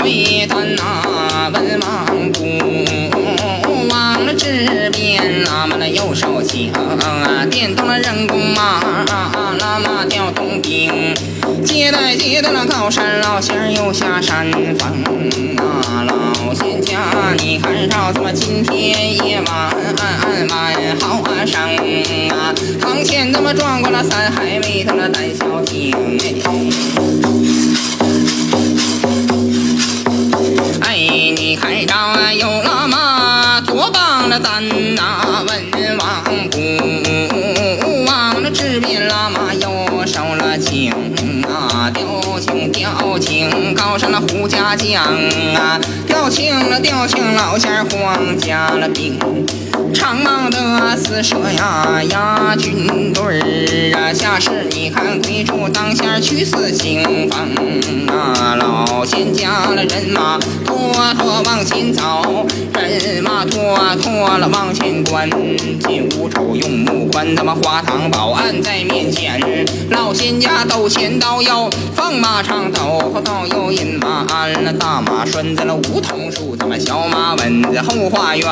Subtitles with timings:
[0.00, 4.32] 回弹呐，文王不忘了
[5.38, 6.72] 鞭，老马那右手轻，
[7.50, 8.80] 电动了人工马，
[9.58, 11.14] 老马调动兵，
[11.64, 15.04] 接待接待了高山老仙儿又下山峰
[15.58, 16.98] 啊，老仙家，
[17.38, 19.70] 你看着怎么今天夜晚
[20.48, 21.60] 晚好啊生
[22.30, 25.94] 啊，堂前怎么转过了三海为他那胆小听
[30.80, 30.96] 哎，
[31.36, 32.32] 你看着啊
[34.28, 34.62] 左膀了担
[34.94, 36.22] 呐，文王
[37.80, 40.92] 不忘了治病了马右手了情
[41.48, 45.02] 啊，调情调情高山那胡家将
[45.54, 49.18] 啊，调情了调情老仙儿黄家了兵。
[49.92, 57.38] 长蟒的四射呀呀，军队儿啊，下士你看贵主当先去四清风
[58.08, 65.28] 啊，老仙家了人马拖拖往前走，人马拖拖了往前关，
[65.86, 69.40] 进屋瞅用木宽，他妈花堂保安在面前，
[69.90, 72.80] 老仙家斗前刀腰，放马长斗
[73.12, 78.48] 后刀右，引马鞍了大马拴在了梧桐树，他妈小马稳在后花园。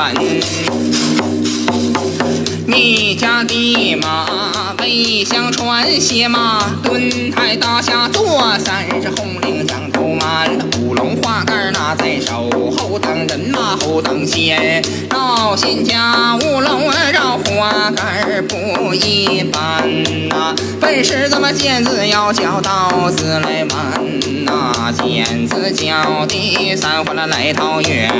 [2.69, 10.51] 你家的马背相传，鞋马蹲台大下坐，三是红绫将头满，
[10.81, 28.11] 五龙花杆拿在手，后当人马后当仙，老仙家五龙绕花杆不一般呐，本是怎么尖子要叫刀子来弯呐，尖子叫的三环了来套月。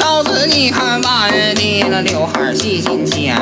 [0.00, 3.36] 老子你看弯的那刘海细金钱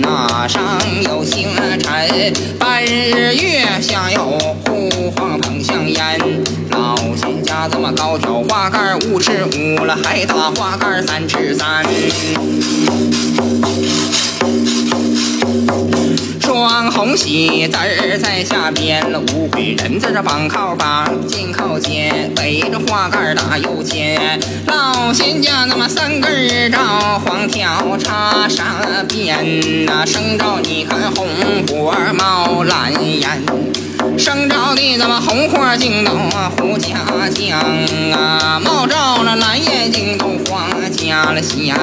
[0.00, 0.62] 呐，上
[1.02, 4.22] 有星辰，半日月，下有
[4.64, 6.18] 湖黄捧香烟。
[6.70, 11.84] 老仙家这么高挑花杆五尺五了，还打花杆三尺三。
[16.44, 24.38] 双红喜字儿在下边五鬼人在这绑靠绑，肩靠肩，背着花杆打右肩。
[24.66, 28.66] 老仙家那么三根儿照黄条插上
[29.08, 31.26] 边呐，生照你看红
[31.66, 33.83] 火冒蓝烟。
[34.18, 36.88] 生着的咱们红花镜斗啊，胡家
[37.34, 37.58] 将
[38.12, 41.74] 啊，冒照了蓝眼睛都花家了仙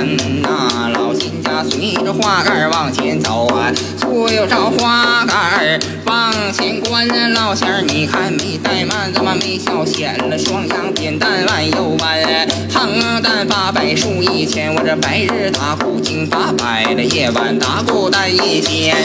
[0.42, 10.38] 呐，老仙家随着花杆往前走啊，左右照花杆往前观，老仙儿你看没怠慢，怎么没小仙了？
[10.38, 18.96] 双阳扁担弯又弯，横担八百数一千，我这白日打鼓经八百了，夜晚打鼓担一千。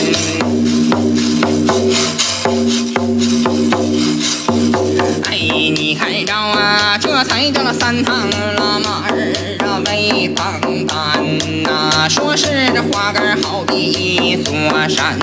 [6.99, 8.27] 这才叫了三趟
[8.57, 12.07] 拉马儿啊，没当单呐。
[12.09, 14.53] 说是这花杆好比一座
[14.89, 15.17] 山，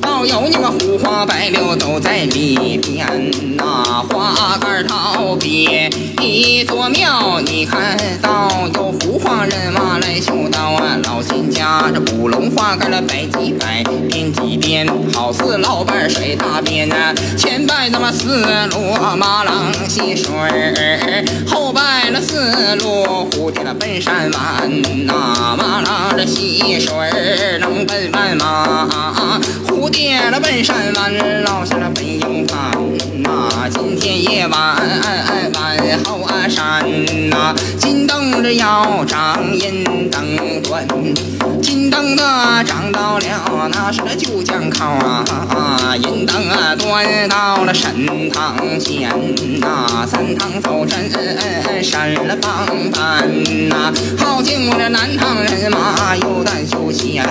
[0.00, 4.04] 倒有你们胡花白柳都在里边呐。
[4.10, 5.88] 花杆好比
[6.20, 10.45] 一座庙，你看到有胡花人马来求。
[11.96, 17.14] 仙家这捕龙花杆了摆几摆，编几编，好似老板甩大鞭呐。
[17.38, 25.56] 前拜那么四路马郎溪水儿，后拜那四路蝴蝶了奔山湾呐。
[25.56, 32.72] 马郎这溪水儿能奔万马，蝴蝶了奔山湾，老仙了奔营盘
[33.22, 33.48] 呐。
[33.70, 34.76] 今天夜晚
[35.54, 36.84] 晚后啊山
[37.30, 40.86] 呐，金灯着要张银灯端，
[41.96, 42.22] 灯的
[42.64, 49.10] 长到了那是那九江口啊，银灯啊端到了神堂前
[49.60, 51.10] 呐，三堂走阵
[51.82, 53.26] 山了帮班
[53.70, 57.24] 呐，好敬我这南唐人马有胆修仙。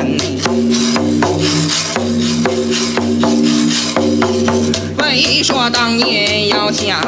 [4.98, 7.00] 为说当年要想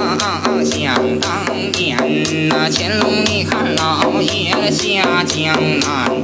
[0.63, 1.31] 想当
[1.71, 1.97] 年
[2.49, 6.16] 呐，乾隆你看老爷下江南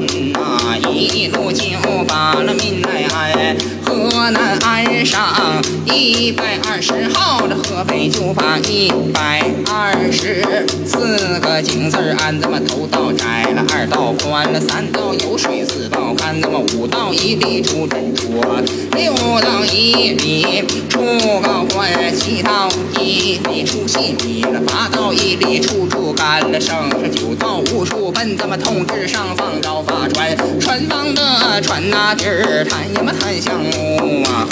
[4.31, 5.32] 呐，一路就把那闽来河河南岸上
[5.85, 10.43] 一百二十号，这河北就把一百二十
[10.85, 18.41] 四个井字儿按这么头道窄了，二道宽了，三道有水，四道干那么五道一里出珍珠，
[18.95, 20.99] 六道一里出
[21.41, 22.69] 高官，七道
[22.99, 34.47] 一里出细米了，八道一里出猪肝了，剩下九道无数奔这么通知上方着发船，船方的船那底儿谈呀么谈项目啊。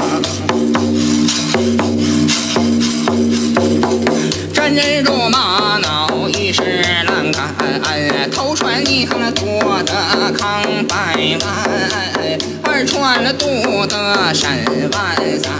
[4.73, 6.61] 真人肉马脑一是
[7.05, 13.97] 栏杆，头穿你看那多的扛百万，二穿了肚子
[14.33, 15.51] 身万三，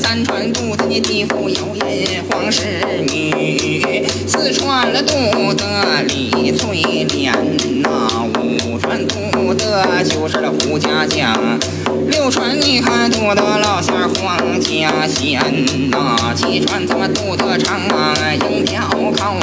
[0.00, 5.64] 三穿肚子你地府有银皇侍女，四穿了肚子
[6.06, 7.34] 李翠莲，
[9.70, 11.32] 肚子就是了胡家将。
[12.08, 15.40] 六传你看杜德老仙黄家仙
[15.90, 18.14] 呐，七传他妈杜德长啊
[18.50, 19.36] 迎条口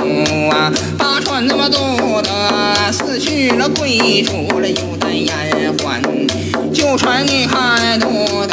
[0.50, 6.02] 啊，八传他妈杜德死去了贵族了又在延缓，
[6.74, 8.46] 九传你看杜